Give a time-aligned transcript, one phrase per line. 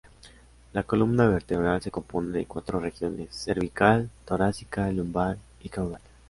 [0.73, 6.01] La columna vertebral se compone de cuatro regiones: cervical, torácica, lumbar y caudal.